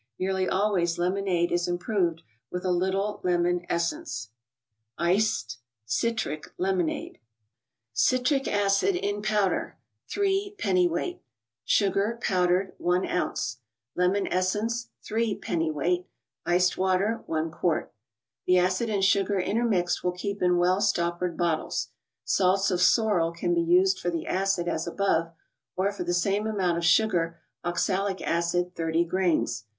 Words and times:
Nearly 0.17 0.49
al 0.49 0.73
ways 0.73 0.97
lemonade 0.97 1.51
is 1.51 1.67
'improved 1.67 2.23
with 2.49 2.65
a 2.65 2.71
little 2.71 3.21
lemon 3.23 3.67
essence. 3.69 4.29
31cct> 4.99 5.57
(Citric) 5.85 6.51
Lemonade. 6.57 7.19
Citric 7.93 8.47
acid 8.47 8.95
in 8.95 9.21
powder, 9.21 9.77
3 10.09 10.55
dwt.; 10.57 11.19
Sugar, 11.65 12.17
powdered, 12.19 12.73
1 12.79 13.05
oz.; 13.09 13.57
Lemon 13.95 14.25
essence, 14.33 14.89
3 15.03 15.39
dwt.; 15.39 16.05
Iced 16.47 16.79
water, 16.79 17.21
1 17.27 17.51
qt. 17.51 17.89
The 18.47 18.57
acid 18.57 18.89
and 18.89 19.05
sugar 19.05 19.37
intermixed 19.39 20.03
will 20.03 20.13
keep 20.13 20.41
in 20.41 20.57
well 20.57 20.79
stop¬ 20.81 21.19
pered 21.19 21.37
bottles. 21.37 21.89
Salts 22.25 22.71
of 22.71 22.81
sorrel 22.81 23.31
can 23.31 23.53
be 23.53 23.61
used 23.61 23.99
for 23.99 24.09
the 24.09 24.25
acid 24.25 24.67
as 24.67 24.87
above, 24.87 25.31
or 25.75 25.91
for 25.91 26.03
the 26.03 26.15
same 26.15 26.47
amount 26.47 26.79
of 26.79 26.83
sugar, 26.85 27.39
oxalic 27.63 28.19
acid 28.23 28.73
thirty 28.73 29.05
grains. 29.05 29.65